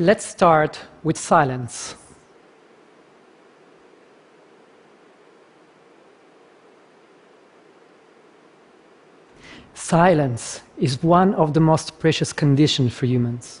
Let's 0.00 0.24
start 0.24 0.80
with 1.02 1.18
silence. 1.18 1.94
Silence 9.74 10.62
is 10.78 11.02
one 11.02 11.34
of 11.34 11.52
the 11.52 11.60
most 11.60 11.98
precious 11.98 12.32
conditions 12.32 12.94
for 12.94 13.04
humans 13.04 13.60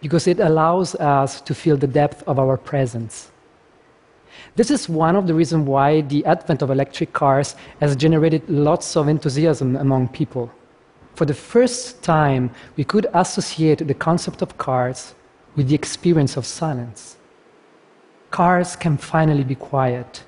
because 0.00 0.26
it 0.26 0.40
allows 0.40 0.96
us 0.96 1.40
to 1.42 1.54
feel 1.54 1.76
the 1.76 1.86
depth 1.86 2.24
of 2.26 2.40
our 2.40 2.56
presence. 2.56 3.30
This 4.56 4.72
is 4.72 4.88
one 4.88 5.14
of 5.14 5.28
the 5.28 5.34
reasons 5.34 5.68
why 5.68 6.00
the 6.00 6.26
advent 6.26 6.60
of 6.60 6.72
electric 6.72 7.12
cars 7.12 7.54
has 7.78 7.94
generated 7.94 8.42
lots 8.50 8.96
of 8.96 9.06
enthusiasm 9.06 9.76
among 9.76 10.08
people. 10.08 10.50
For 11.14 11.24
the 11.24 11.34
first 11.34 12.02
time, 12.02 12.50
we 12.76 12.82
could 12.82 13.06
associate 13.14 13.86
the 13.86 13.94
concept 13.94 14.42
of 14.42 14.58
cars 14.58 15.14
with 15.58 15.66
the 15.66 15.74
experience 15.74 16.36
of 16.36 16.46
silence. 16.46 17.16
Cars 18.30 18.76
can 18.76 18.96
finally 18.96 19.42
be 19.42 19.56
quiet. 19.56 20.22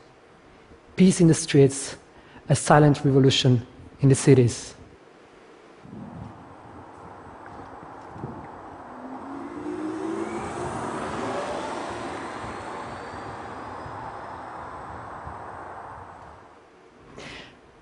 Peace 0.96 1.20
in 1.20 1.28
the 1.28 1.34
streets, 1.34 1.96
a 2.48 2.56
silent 2.56 3.04
revolution 3.04 3.64
in 4.00 4.08
the 4.08 4.14
cities. 4.16 4.74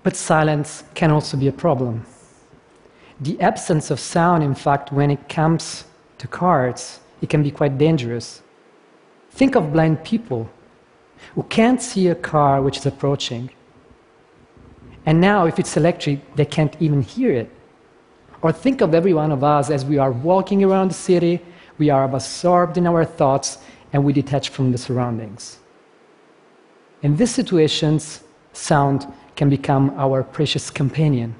But 0.02 0.16
silence 0.16 0.84
can 0.94 1.10
also 1.10 1.38
be 1.38 1.48
a 1.48 1.52
problem. 1.52 2.04
The 3.18 3.40
absence 3.40 3.90
of 3.90 3.98
sound, 3.98 4.44
in 4.44 4.54
fact, 4.54 4.92
when 4.92 5.10
it 5.10 5.30
comes 5.30 5.84
to 6.18 6.28
cars, 6.28 7.00
it 7.20 7.28
can 7.28 7.42
be 7.42 7.50
quite 7.50 7.78
dangerous. 7.78 8.42
Think 9.30 9.54
of 9.56 9.72
blind 9.72 10.04
people 10.04 10.48
who 11.34 11.42
can't 11.44 11.82
see 11.82 12.08
a 12.08 12.14
car 12.14 12.62
which 12.62 12.78
is 12.78 12.86
approaching. 12.86 13.50
And 15.06 15.20
now, 15.20 15.46
if 15.46 15.58
it's 15.58 15.76
electric, 15.76 16.36
they 16.36 16.44
can't 16.44 16.76
even 16.80 17.02
hear 17.02 17.32
it. 17.32 17.50
Or 18.42 18.52
think 18.52 18.80
of 18.80 18.94
every 18.94 19.14
one 19.14 19.32
of 19.32 19.42
us 19.42 19.70
as 19.70 19.84
we 19.84 19.98
are 19.98 20.12
walking 20.12 20.62
around 20.62 20.88
the 20.90 20.94
city, 20.94 21.40
we 21.78 21.90
are 21.90 22.04
absorbed 22.04 22.76
in 22.76 22.86
our 22.86 23.04
thoughts, 23.04 23.58
and 23.92 24.04
we 24.04 24.12
detach 24.12 24.50
from 24.50 24.70
the 24.70 24.78
surroundings. 24.78 25.58
In 27.02 27.16
these 27.16 27.30
situations, 27.30 28.22
sound 28.52 29.06
can 29.36 29.48
become 29.48 29.90
our 29.96 30.22
precious 30.22 30.68
companion. 30.68 31.34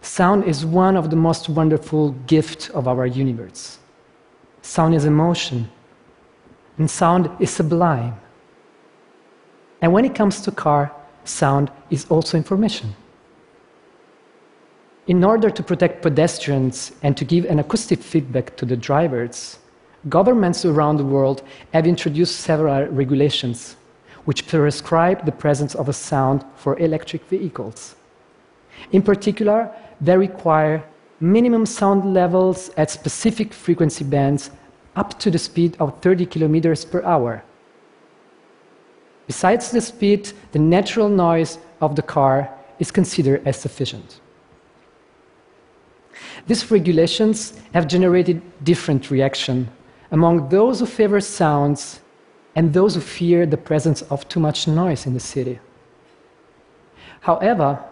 Sound 0.00 0.44
is 0.44 0.64
one 0.64 0.96
of 0.96 1.10
the 1.10 1.16
most 1.16 1.48
wonderful 1.48 2.12
gifts 2.26 2.70
of 2.70 2.88
our 2.88 3.06
universe. 3.06 3.78
Sound 4.62 4.94
is 4.94 5.04
emotion, 5.04 5.68
and 6.78 6.90
sound 6.90 7.30
is 7.40 7.50
sublime. 7.50 8.14
And 9.80 9.92
when 9.92 10.04
it 10.04 10.14
comes 10.14 10.40
to 10.42 10.50
car, 10.50 10.92
sound 11.24 11.70
is 11.90 12.06
also 12.08 12.36
information. 12.36 12.94
In 15.06 15.24
order 15.24 15.50
to 15.50 15.62
protect 15.62 16.02
pedestrians 16.02 16.92
and 17.02 17.16
to 17.16 17.24
give 17.24 17.46
an 17.46 17.58
acoustic 17.58 18.00
feedback 18.00 18.56
to 18.56 18.66
the 18.66 18.76
drivers, 18.76 19.58
governments 20.08 20.64
around 20.64 20.98
the 20.98 21.04
world 21.04 21.42
have 21.72 21.86
introduced 21.86 22.40
several 22.40 22.86
regulations 22.88 23.76
which 24.26 24.46
prescribe 24.46 25.24
the 25.24 25.32
presence 25.32 25.74
of 25.74 25.88
a 25.88 25.92
sound 25.92 26.44
for 26.56 26.78
electric 26.78 27.24
vehicles. 27.24 27.96
In 28.92 29.00
particular, 29.00 29.70
they 30.00 30.16
require 30.16 30.84
minimum 31.20 31.66
sound 31.66 32.14
levels 32.14 32.70
at 32.76 32.90
specific 32.90 33.52
frequency 33.52 34.04
bands 34.04 34.50
up 34.96 35.18
to 35.18 35.30
the 35.30 35.38
speed 35.38 35.76
of 35.80 36.00
30 36.00 36.26
kilometers 36.26 36.84
per 36.84 37.02
hour. 37.02 37.42
Besides 39.26 39.70
the 39.70 39.80
speed, 39.80 40.32
the 40.52 40.58
natural 40.58 41.08
noise 41.08 41.58
of 41.80 41.96
the 41.96 42.02
car 42.02 42.50
is 42.78 42.90
considered 42.90 43.46
as 43.46 43.56
sufficient. 43.56 44.20
These 46.46 46.70
regulations 46.70 47.60
have 47.74 47.88
generated 47.88 48.40
different 48.64 49.10
reaction 49.10 49.68
among 50.10 50.48
those 50.48 50.80
who 50.80 50.86
favor 50.86 51.20
sounds 51.20 52.00
and 52.54 52.72
those 52.72 52.94
who 52.94 53.00
fear 53.00 53.44
the 53.44 53.56
presence 53.56 54.02
of 54.02 54.26
too 54.28 54.40
much 54.40 54.66
noise 54.66 55.06
in 55.06 55.14
the 55.14 55.20
city. 55.20 55.60
However, 57.20 57.84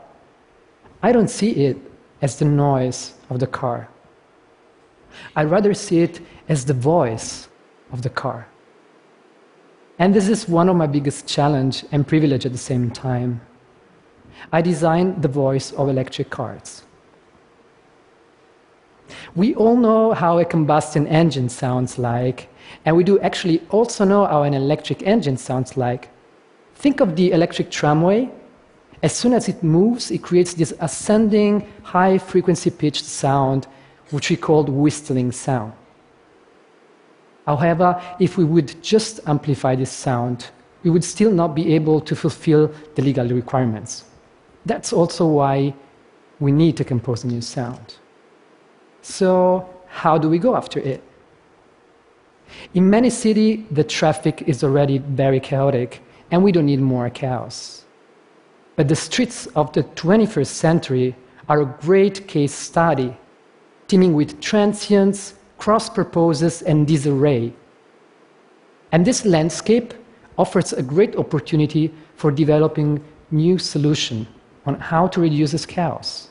I 1.02 1.12
don't 1.12 1.28
see 1.28 1.50
it 1.50 1.76
as 2.22 2.38
the 2.38 2.44
noise 2.44 3.14
of 3.30 3.40
the 3.40 3.46
car. 3.46 3.88
I 5.34 5.44
rather 5.44 5.74
see 5.74 6.00
it 6.00 6.20
as 6.48 6.64
the 6.64 6.74
voice 6.74 7.48
of 7.92 8.02
the 8.02 8.10
car. 8.10 8.48
And 9.98 10.14
this 10.14 10.28
is 10.28 10.48
one 10.48 10.68
of 10.68 10.76
my 10.76 10.86
biggest 10.86 11.26
challenge 11.26 11.84
and 11.92 12.06
privilege 12.06 12.44
at 12.44 12.52
the 12.52 12.58
same 12.58 12.90
time. 12.90 13.40
I 14.52 14.60
designed 14.60 15.22
the 15.22 15.28
voice 15.28 15.72
of 15.72 15.88
electric 15.88 16.28
cars. 16.30 16.82
We 19.34 19.54
all 19.54 19.76
know 19.76 20.12
how 20.12 20.38
a 20.38 20.44
combustion 20.44 21.06
engine 21.06 21.48
sounds 21.48 21.98
like, 21.98 22.48
and 22.84 22.96
we 22.96 23.04
do 23.04 23.18
actually 23.20 23.62
also 23.70 24.04
know 24.04 24.26
how 24.26 24.42
an 24.42 24.54
electric 24.54 25.02
engine 25.02 25.36
sounds 25.36 25.76
like. 25.76 26.10
Think 26.74 27.00
of 27.00 27.16
the 27.16 27.32
electric 27.32 27.70
tramway. 27.70 28.30
As 29.02 29.14
soon 29.14 29.34
as 29.34 29.48
it 29.48 29.62
moves, 29.62 30.10
it 30.10 30.22
creates 30.22 30.54
this 30.54 30.72
ascending, 30.80 31.66
high 31.82 32.18
frequency 32.18 32.70
pitched 32.70 33.04
sound, 33.04 33.66
which 34.10 34.30
we 34.30 34.36
call 34.36 34.64
whistling 34.64 35.32
sound. 35.32 35.72
However, 37.46 38.00
if 38.18 38.36
we 38.36 38.44
would 38.44 38.82
just 38.82 39.20
amplify 39.26 39.76
this 39.76 39.90
sound, 39.90 40.48
we 40.82 40.90
would 40.90 41.04
still 41.04 41.30
not 41.30 41.54
be 41.54 41.74
able 41.74 42.00
to 42.00 42.16
fulfill 42.16 42.72
the 42.94 43.02
legal 43.02 43.28
requirements. 43.28 44.04
That's 44.64 44.92
also 44.92 45.26
why 45.26 45.74
we 46.40 46.52
need 46.52 46.76
to 46.76 46.84
compose 46.84 47.24
a 47.24 47.28
new 47.28 47.40
sound. 47.40 47.96
So, 49.02 49.68
how 49.86 50.18
do 50.18 50.28
we 50.28 50.38
go 50.38 50.56
after 50.56 50.80
it? 50.80 51.02
In 52.74 52.90
many 52.90 53.10
cities, 53.10 53.64
the 53.70 53.84
traffic 53.84 54.42
is 54.46 54.62
already 54.64 54.98
very 54.98 55.40
chaotic, 55.40 56.02
and 56.30 56.42
we 56.42 56.52
don't 56.52 56.66
need 56.66 56.80
more 56.80 57.08
chaos. 57.10 57.85
But 58.76 58.88
the 58.88 58.96
streets 58.96 59.46
of 59.56 59.72
the 59.72 59.82
21st 59.82 60.46
century 60.46 61.16
are 61.48 61.62
a 61.62 61.76
great 61.80 62.28
case 62.28 62.52
study, 62.52 63.16
teeming 63.88 64.12
with 64.12 64.40
transients, 64.40 65.34
cross 65.58 65.88
purposes, 65.88 66.62
and 66.62 66.86
disarray. 66.86 67.52
And 68.92 69.04
this 69.04 69.24
landscape 69.24 69.94
offers 70.38 70.72
a 70.72 70.82
great 70.82 71.16
opportunity 71.16 71.92
for 72.14 72.30
developing 72.30 73.02
new 73.30 73.58
solutions 73.58 74.26
on 74.66 74.74
how 74.78 75.06
to 75.08 75.20
reduce 75.20 75.52
this 75.52 75.64
chaos. 75.64 76.28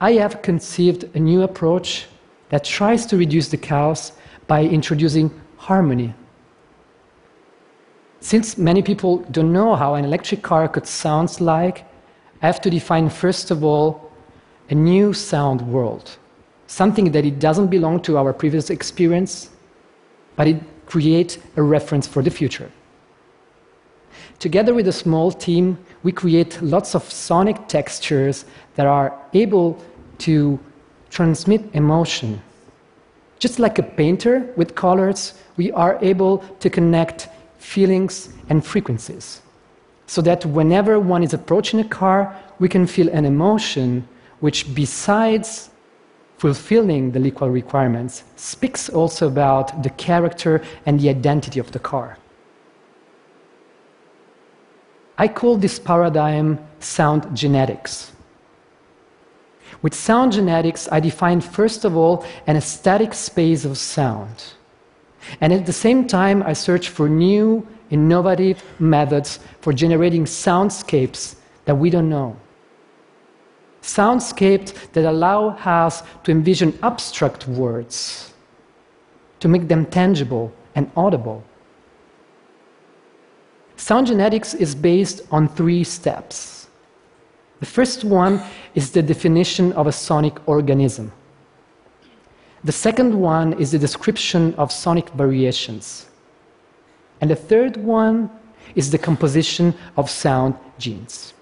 I 0.00 0.12
have 0.14 0.42
conceived 0.42 1.04
a 1.14 1.20
new 1.20 1.42
approach 1.42 2.06
that 2.50 2.64
tries 2.64 3.06
to 3.06 3.16
reduce 3.16 3.48
the 3.48 3.56
chaos 3.56 4.12
by 4.46 4.64
introducing 4.64 5.30
harmony. 5.56 6.12
Since 8.22 8.56
many 8.56 8.82
people 8.82 9.16
don't 9.32 9.52
know 9.52 9.74
how 9.74 9.96
an 9.96 10.04
electric 10.04 10.42
car 10.42 10.68
could 10.68 10.86
sound 10.86 11.40
like, 11.40 11.84
I 12.40 12.46
have 12.46 12.60
to 12.60 12.70
define, 12.70 13.10
first 13.10 13.50
of 13.50 13.64
all, 13.64 14.12
a 14.70 14.76
new 14.76 15.12
sound 15.12 15.60
world. 15.60 16.18
Something 16.68 17.10
that 17.10 17.24
it 17.24 17.40
doesn't 17.40 17.66
belong 17.66 18.00
to 18.02 18.16
our 18.16 18.32
previous 18.32 18.70
experience, 18.70 19.50
but 20.36 20.46
it 20.46 20.62
creates 20.86 21.38
a 21.56 21.62
reference 21.62 22.06
for 22.06 22.22
the 22.22 22.30
future. 22.30 22.70
Together 24.38 24.72
with 24.72 24.86
a 24.86 24.92
small 24.92 25.32
team, 25.32 25.76
we 26.04 26.12
create 26.12 26.62
lots 26.62 26.94
of 26.94 27.02
sonic 27.02 27.66
textures 27.66 28.44
that 28.76 28.86
are 28.86 29.12
able 29.34 29.82
to 30.18 30.60
transmit 31.10 31.62
emotion. 31.74 32.40
Just 33.40 33.58
like 33.58 33.80
a 33.80 33.82
painter 33.82 34.48
with 34.56 34.76
colors, 34.76 35.34
we 35.56 35.72
are 35.72 35.98
able 36.02 36.38
to 36.60 36.70
connect 36.70 37.28
feelings 37.62 38.28
and 38.48 38.64
frequencies. 38.64 39.40
So 40.06 40.20
that 40.22 40.44
whenever 40.44 40.98
one 40.98 41.22
is 41.22 41.32
approaching 41.32 41.80
a 41.80 41.84
car, 41.84 42.36
we 42.58 42.68
can 42.68 42.86
feel 42.86 43.08
an 43.08 43.24
emotion 43.24 44.06
which, 44.40 44.74
besides 44.74 45.70
fulfilling 46.36 47.12
the 47.12 47.20
legal 47.20 47.48
requirements, 47.48 48.24
speaks 48.36 48.88
also 48.88 49.28
about 49.28 49.82
the 49.82 49.90
character 49.90 50.60
and 50.84 50.98
the 50.98 51.08
identity 51.08 51.60
of 51.60 51.70
the 51.70 51.78
car. 51.78 52.18
I 55.16 55.28
call 55.28 55.56
this 55.56 55.78
paradigm 55.78 56.58
sound 56.80 57.36
genetics. 57.36 58.12
With 59.82 59.94
sound 59.94 60.32
genetics, 60.32 60.88
I 60.90 61.00
define, 61.00 61.40
first 61.40 61.84
of 61.84 61.96
all, 61.96 62.24
an 62.46 62.56
aesthetic 62.56 63.14
space 63.14 63.64
of 63.64 63.78
sound. 63.78 64.54
And 65.40 65.52
at 65.52 65.66
the 65.66 65.72
same 65.72 66.06
time, 66.06 66.42
I 66.42 66.52
search 66.52 66.88
for 66.88 67.08
new, 67.08 67.66
innovative 67.90 68.62
methods 68.80 69.38
for 69.60 69.72
generating 69.72 70.24
soundscapes 70.24 71.36
that 71.64 71.74
we 71.74 71.90
don't 71.90 72.08
know. 72.08 72.36
Soundscapes 73.82 74.72
that 74.92 75.04
allow 75.04 75.50
us 75.50 76.02
to 76.24 76.30
envision 76.30 76.78
abstract 76.82 77.48
words, 77.48 78.32
to 79.40 79.48
make 79.48 79.68
them 79.68 79.86
tangible 79.86 80.52
and 80.74 80.90
audible. 80.96 81.44
Sound 83.76 84.06
genetics 84.06 84.54
is 84.54 84.74
based 84.74 85.22
on 85.30 85.48
three 85.48 85.82
steps. 85.82 86.68
The 87.60 87.66
first 87.66 88.04
one 88.04 88.42
is 88.74 88.92
the 88.92 89.02
definition 89.02 89.72
of 89.72 89.86
a 89.86 89.92
sonic 89.92 90.48
organism. 90.48 91.12
The 92.64 92.72
second 92.72 93.18
one 93.18 93.54
is 93.54 93.72
the 93.72 93.78
description 93.78 94.54
of 94.54 94.70
sonic 94.70 95.08
variations. 95.10 96.06
And 97.20 97.30
the 97.30 97.36
third 97.36 97.76
one 97.76 98.30
is 98.74 98.90
the 98.90 98.98
composition 98.98 99.74
of 99.96 100.08
sound 100.08 100.54
genes. 100.78 101.34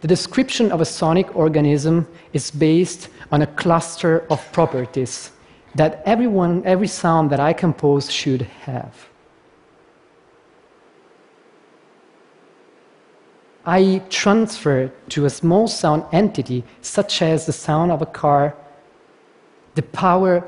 The 0.00 0.08
description 0.08 0.72
of 0.72 0.80
a 0.80 0.86
sonic 0.86 1.36
organism 1.36 2.06
is 2.32 2.50
based 2.50 3.08
on 3.30 3.42
a 3.42 3.46
cluster 3.46 4.26
of 4.30 4.40
properties 4.52 5.32
that 5.74 6.02
everyone, 6.06 6.62
every 6.64 6.86
sound 6.86 7.30
that 7.30 7.40
I 7.40 7.52
compose 7.52 8.10
should 8.10 8.42
have. 8.42 9.09
I 13.70 14.02
transfer 14.10 14.90
to 15.10 15.26
a 15.26 15.30
small 15.30 15.68
sound 15.68 16.02
entity, 16.10 16.64
such 16.82 17.22
as 17.22 17.46
the 17.46 17.52
sound 17.52 17.92
of 17.92 18.02
a 18.02 18.06
car, 18.06 18.56
the 19.76 19.82
power 19.82 20.42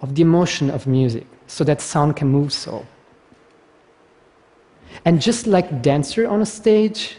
of 0.00 0.16
the 0.16 0.22
emotion 0.22 0.68
of 0.68 0.84
music, 0.84 1.28
so 1.46 1.62
that 1.62 1.80
sound 1.80 2.16
can 2.16 2.26
move 2.26 2.52
so. 2.52 2.84
And 5.04 5.22
just 5.22 5.46
like 5.46 5.80
dancer 5.80 6.26
on 6.26 6.42
a 6.42 6.46
stage, 6.60 7.18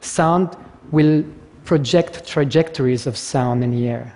sound 0.00 0.56
will 0.90 1.24
project 1.64 2.26
trajectories 2.26 3.06
of 3.06 3.16
sound 3.16 3.62
in 3.62 3.70
the 3.70 3.86
air. 3.86 4.12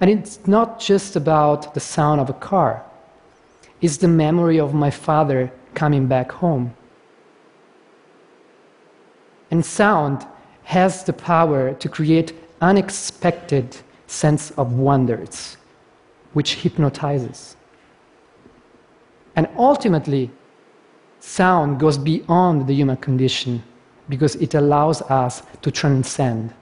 And 0.00 0.08
it's 0.08 0.46
not 0.46 0.80
just 0.80 1.14
about 1.14 1.74
the 1.74 1.80
sound 1.80 2.22
of 2.22 2.30
a 2.30 2.38
car, 2.50 2.82
it's 3.82 3.98
the 3.98 4.08
memory 4.08 4.58
of 4.58 4.72
my 4.72 4.90
father 4.90 5.52
coming 5.74 6.06
back 6.06 6.32
home 6.32 6.74
and 9.50 9.64
sound 9.64 10.26
has 10.64 11.04
the 11.04 11.12
power 11.12 11.74
to 11.74 11.88
create 11.88 12.32
unexpected 12.60 13.76
sense 14.06 14.50
of 14.52 14.72
wonders, 14.72 15.56
which 16.32 16.56
hypnotizes. 16.56 17.56
And 19.36 19.48
ultimately, 19.56 20.30
sound 21.20 21.78
goes 21.78 21.98
beyond 21.98 22.66
the 22.66 22.74
human 22.74 22.96
condition 22.96 23.62
because 24.08 24.36
it 24.36 24.54
allows 24.54 25.02
us 25.02 25.42
to 25.62 25.70
transcend. 25.70 26.54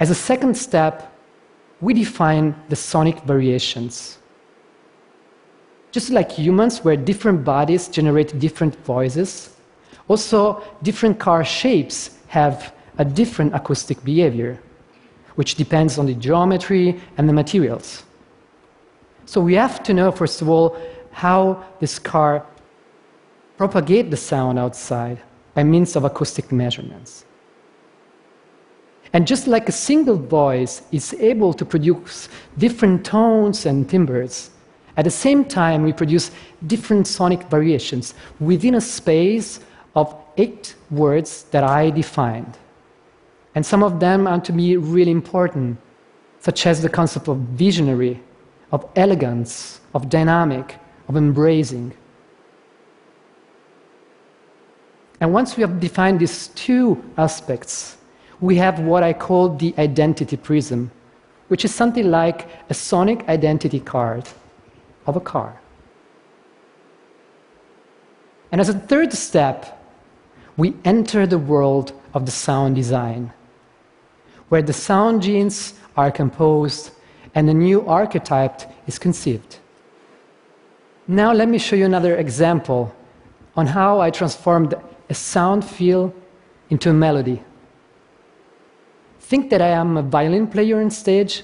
As 0.00 0.10
a 0.10 0.14
second 0.14 0.56
step, 0.56 1.12
we 1.80 1.94
define 1.94 2.54
the 2.68 2.76
sonic 2.76 3.20
variations. 3.22 4.18
Just 5.96 6.10
like 6.10 6.30
humans, 6.30 6.84
where 6.84 6.94
different 6.94 7.42
bodies 7.42 7.88
generate 7.88 8.38
different 8.38 8.76
voices, 8.84 9.56
also 10.08 10.62
different 10.82 11.18
car 11.18 11.42
shapes 11.42 12.18
have 12.28 12.74
a 12.98 13.04
different 13.06 13.54
acoustic 13.54 14.04
behavior, 14.04 14.60
which 15.36 15.54
depends 15.54 15.96
on 15.96 16.04
the 16.04 16.12
geometry 16.12 17.00
and 17.16 17.26
the 17.26 17.32
materials. 17.32 18.04
So 19.24 19.40
we 19.40 19.54
have 19.54 19.82
to 19.84 19.94
know, 19.94 20.12
first 20.12 20.42
of 20.42 20.50
all, 20.50 20.76
how 21.12 21.64
this 21.80 21.98
car 21.98 22.44
propagate 23.56 24.10
the 24.10 24.18
sound 24.18 24.58
outside 24.58 25.18
by 25.54 25.64
means 25.64 25.96
of 25.96 26.04
acoustic 26.04 26.52
measurements. 26.52 27.24
And 29.14 29.26
just 29.26 29.46
like 29.46 29.66
a 29.70 29.72
single 29.72 30.18
voice 30.18 30.82
is 30.92 31.14
able 31.14 31.54
to 31.54 31.64
produce 31.64 32.28
different 32.58 33.02
tones 33.02 33.64
and 33.64 33.88
timbres, 33.88 34.50
at 34.96 35.04
the 35.04 35.10
same 35.10 35.44
time, 35.44 35.82
we 35.82 35.92
produce 35.92 36.30
different 36.66 37.06
sonic 37.06 37.42
variations 37.44 38.14
within 38.40 38.76
a 38.76 38.80
space 38.80 39.60
of 39.94 40.14
eight 40.38 40.74
words 40.90 41.44
that 41.50 41.64
I 41.64 41.90
defined. 41.90 42.58
And 43.54 43.64
some 43.64 43.82
of 43.82 44.00
them 44.00 44.26
are 44.26 44.40
to 44.40 44.52
me 44.52 44.76
really 44.76 45.10
important, 45.10 45.78
such 46.40 46.66
as 46.66 46.80
the 46.80 46.88
concept 46.88 47.28
of 47.28 47.38
visionary, 47.38 48.22
of 48.72 48.88
elegance, 48.96 49.80
of 49.94 50.08
dynamic, 50.08 50.76
of 51.08 51.16
embracing. 51.16 51.92
And 55.20 55.32
once 55.32 55.56
we 55.56 55.62
have 55.62 55.80
defined 55.80 56.20
these 56.20 56.48
two 56.48 57.02
aspects, 57.16 57.96
we 58.40 58.56
have 58.56 58.80
what 58.80 59.02
I 59.02 59.12
call 59.12 59.50
the 59.50 59.74
identity 59.78 60.36
prism, 60.36 60.90
which 61.48 61.64
is 61.64 61.74
something 61.74 62.10
like 62.10 62.48
a 62.68 62.74
sonic 62.74 63.26
identity 63.28 63.80
card 63.80 64.28
of 65.06 65.16
a 65.16 65.20
car. 65.20 65.60
And 68.52 68.60
as 68.60 68.68
a 68.68 68.74
third 68.74 69.12
step, 69.12 69.80
we 70.56 70.74
enter 70.84 71.26
the 71.26 71.38
world 71.38 71.92
of 72.14 72.24
the 72.24 72.32
sound 72.32 72.76
design, 72.76 73.32
where 74.48 74.62
the 74.62 74.72
sound 74.72 75.22
genes 75.22 75.74
are 75.96 76.10
composed 76.10 76.90
and 77.34 77.50
a 77.50 77.54
new 77.54 77.86
archetype 77.86 78.62
is 78.86 78.98
conceived. 78.98 79.58
Now, 81.08 81.32
let 81.32 81.48
me 81.48 81.58
show 81.58 81.76
you 81.76 81.84
another 81.84 82.16
example 82.16 82.94
on 83.56 83.66
how 83.66 84.00
I 84.00 84.10
transformed 84.10 84.74
a 85.08 85.14
sound 85.14 85.64
field 85.64 86.12
into 86.70 86.90
a 86.90 86.92
melody. 86.92 87.42
Think 89.20 89.50
that 89.50 89.60
I 89.60 89.68
am 89.68 89.96
a 89.96 90.02
violin 90.02 90.46
player 90.46 90.80
on 90.80 90.90
stage 90.90 91.42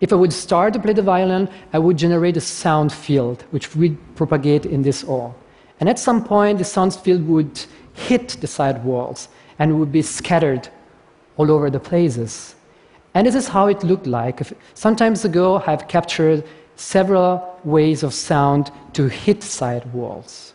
if 0.00 0.12
I 0.12 0.16
would 0.16 0.32
start 0.32 0.72
to 0.74 0.78
play 0.78 0.92
the 0.92 1.02
violin, 1.02 1.48
I 1.72 1.78
would 1.78 1.96
generate 1.96 2.36
a 2.36 2.40
sound 2.40 2.92
field 2.92 3.44
which 3.50 3.74
would 3.76 3.96
propagate 4.16 4.66
in 4.66 4.82
this 4.82 5.04
all. 5.04 5.34
And 5.80 5.88
at 5.88 5.98
some 5.98 6.24
point, 6.24 6.58
the 6.58 6.64
sound 6.64 6.94
field 6.94 7.26
would 7.26 7.64
hit 7.94 8.28
the 8.40 8.46
side 8.46 8.84
walls 8.84 9.28
and 9.58 9.78
would 9.78 9.92
be 9.92 10.02
scattered 10.02 10.68
all 11.36 11.50
over 11.50 11.70
the 11.70 11.80
places. 11.80 12.54
And 13.14 13.26
this 13.26 13.34
is 13.34 13.48
how 13.48 13.68
it 13.68 13.82
looked 13.84 14.06
like. 14.06 14.40
Sometimes 14.74 15.24
ago, 15.24 15.62
I've 15.66 15.86
captured 15.88 16.44
several 16.76 17.60
ways 17.64 18.02
of 18.02 18.12
sound 18.12 18.72
to 18.94 19.08
hit 19.08 19.42
side 19.42 19.92
walls. 19.92 20.54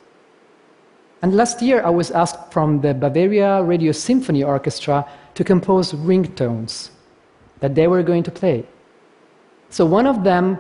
And 1.21 1.35
last 1.35 1.61
year, 1.61 1.83
I 1.83 1.89
was 1.89 2.11
asked 2.11 2.51
from 2.51 2.81
the 2.81 2.93
Bavaria 2.93 3.63
Radio 3.63 3.91
Symphony 3.91 4.43
Orchestra 4.43 5.05
to 5.35 5.43
compose 5.43 5.93
ringtones 5.93 6.91
that 7.59 7.75
they 7.75 7.87
were 7.87 8.03
going 8.03 8.23
to 8.23 8.31
play. 8.31 8.65
So 9.69 9.85
one 9.85 10.07
of 10.07 10.23
them, 10.23 10.57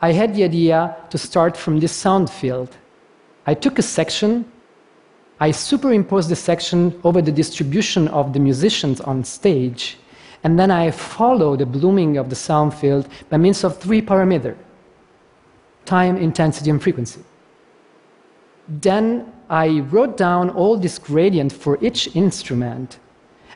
I 0.00 0.12
had 0.12 0.34
the 0.34 0.44
idea 0.44 0.96
to 1.10 1.18
start 1.18 1.56
from 1.56 1.80
this 1.80 1.92
sound 1.92 2.28
field. 2.30 2.76
I 3.46 3.54
took 3.54 3.78
a 3.78 3.82
section, 3.82 4.44
I 5.40 5.50
superimposed 5.50 6.28
the 6.28 6.36
section 6.36 7.00
over 7.02 7.20
the 7.20 7.32
distribution 7.32 8.08
of 8.08 8.32
the 8.32 8.38
musicians 8.38 9.00
on 9.00 9.24
stage, 9.24 9.98
and 10.44 10.58
then 10.58 10.70
I 10.70 10.90
follow 10.90 11.56
the 11.56 11.66
blooming 11.66 12.16
of 12.16 12.30
the 12.30 12.36
sound 12.36 12.74
field 12.74 13.08
by 13.28 13.38
means 13.38 13.64
of 13.64 13.78
three 13.78 14.02
parameters 14.02 14.56
time, 15.84 16.16
intensity, 16.16 16.70
and 16.70 16.80
frequency. 16.80 17.20
Then 18.68 19.32
I 19.50 19.80
wrote 19.90 20.16
down 20.16 20.50
all 20.50 20.76
this 20.76 20.98
gradient 20.98 21.52
for 21.52 21.76
each 21.84 22.14
instrument 22.14 23.00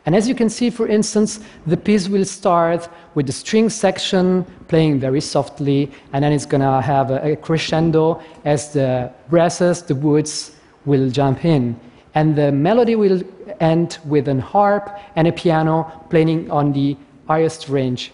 and 0.06 0.14
as 0.14 0.28
you 0.28 0.36
can 0.36 0.48
see, 0.48 0.70
for 0.70 0.86
instance, 0.86 1.40
the 1.66 1.76
piece 1.76 2.08
will 2.08 2.25
start 2.25 2.88
with 3.16 3.26
the 3.26 3.32
string 3.32 3.68
section 3.68 4.46
playing 4.68 5.00
very 5.00 5.20
softly, 5.20 5.90
and 6.12 6.25
then 6.25 6.32
it's 6.32 6.46
going 6.46 6.60
to 6.60 6.80
have 6.80 7.10
a, 7.10 7.34
crescendo 7.34 8.22
as 8.44 8.72
the 8.72 9.10
brasses, 9.28 9.82
the 9.82 9.96
woods, 9.96 10.54
will 10.84 11.10
jump 11.10 11.44
in. 11.44 11.78
And 12.14 12.36
the 12.36 12.52
melody 12.52 12.94
will 12.94 13.20
end 13.58 13.98
with 14.04 14.28
an 14.28 14.38
harp 14.38 14.96
and 15.16 15.26
a 15.26 15.32
piano 15.32 16.06
playing 16.08 16.52
on 16.52 16.72
the 16.72 16.96
highest 17.26 17.68
range. 17.68 18.12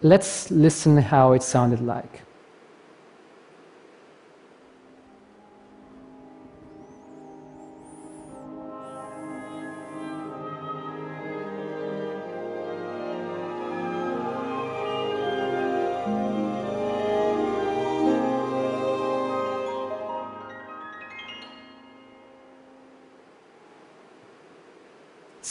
Let's 0.00 0.50
listen 0.50 0.96
how 0.96 1.32
it 1.32 1.42
sounded 1.42 1.82
like. 1.82 2.23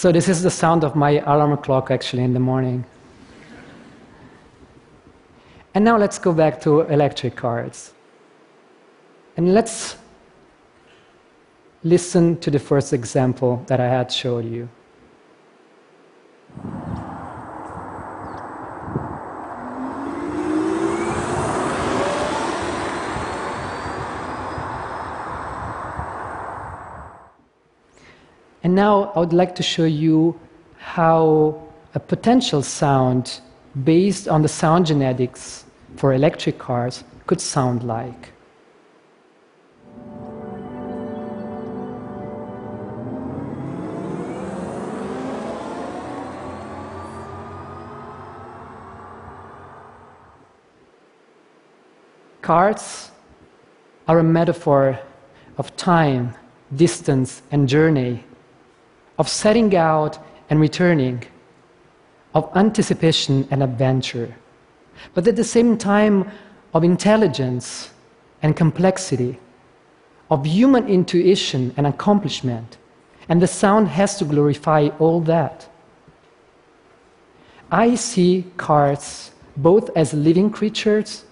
So 0.04 0.12
this 0.12 0.28
is 0.28 0.44
the 0.44 0.50
sound 0.50 0.84
of 0.84 0.98
my 0.98 1.24
alarm 1.26 1.56
clock 1.56 1.90
actually 1.90 2.24
in 2.24 2.34
the 2.34 2.40
morning. 2.42 2.84
And 5.74 5.86
now 5.86 5.96
let's 5.96 6.20
go 6.20 6.34
back 6.34 6.60
to 6.64 6.82
electric 6.82 7.38
cars. 7.38 7.94
And 9.38 9.54
let's 9.54 9.96
listen 11.86 12.38
to 12.42 12.52
the 12.52 12.60
first 12.60 12.92
example 12.92 13.64
that 13.68 13.80
I 13.80 13.88
had 13.88 14.12
showed 14.12 14.44
you. 14.44 14.68
And 28.64 28.76
now 28.76 29.12
I 29.14 29.20
would 29.20 29.34
like 29.34 29.56
to 29.56 29.64
show 29.64 29.84
you 29.84 30.40
how 30.78 31.62
a 31.96 32.00
potential 32.00 32.62
sound 32.62 33.42
based 33.84 34.30
on 34.30 34.42
the 34.42 34.48
sound 34.48 34.86
genetics 34.86 35.66
for 35.98 36.14
electric 36.14 36.60
cars 36.60 37.04
could 37.28 37.42
sound 37.42 37.84
like. 37.84 38.32
Cars 52.42 53.12
are 54.08 54.20
a 54.20 54.24
metaphor 54.24 55.00
of 55.58 55.76
time, 55.76 56.34
distance, 56.74 57.42
and 57.52 57.68
journey 57.68 58.24
of 59.18 59.30
setting 59.30 59.76
out 59.76 60.18
and 60.50 60.60
returning, 60.60 61.24
of 62.34 62.50
anticipation 62.56 63.48
and 63.52 63.64
adventure, 63.64 64.36
but 65.14 65.28
at 65.28 65.36
the 65.36 65.44
same 65.44 65.78
time 65.78 66.30
of 66.74 66.84
intelligence 66.84 67.92
and 68.42 68.56
complexity, 68.56 69.40
of 70.30 70.46
human 70.46 70.88
intuition 70.88 71.74
and 71.78 71.86
accomplishment. 71.86 72.78
And 73.30 73.42
the 73.42 73.48
sound 73.48 73.88
has 73.90 74.18
to 74.18 74.26
glorify 74.26 74.90
all 75.00 75.22
that. 75.22 75.70
I 77.72 77.96
see 77.96 78.46
cards 78.58 79.32
both 79.56 79.90
as 79.96 80.14
living 80.14 80.50
creatures 80.50 81.26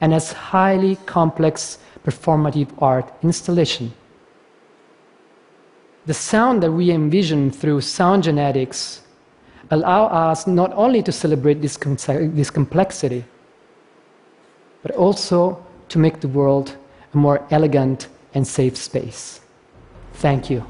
and 0.00 0.14
as 0.14 0.32
highly 0.32 0.96
complex 1.06 1.78
performative 2.04 2.70
art 2.80 3.12
installation 3.22 3.92
the 6.08 6.14
sound 6.14 6.62
that 6.62 6.72
we 6.72 6.90
envision 6.90 7.50
through 7.50 7.82
sound 7.82 8.22
genetics 8.22 9.02
allow 9.70 10.06
us 10.06 10.46
not 10.46 10.72
only 10.72 11.02
to 11.02 11.12
celebrate 11.12 11.60
this, 11.60 11.76
this 11.76 12.48
complexity, 12.48 13.22
but 14.82 14.90
also 14.92 15.62
to 15.90 15.98
make 15.98 16.20
the 16.20 16.28
world 16.28 16.74
a 17.12 17.16
more 17.18 17.46
elegant 17.50 18.08
and 18.32 18.46
safe 18.46 18.74
space. 18.74 19.42
Thank 20.14 20.48
you. 20.48 20.64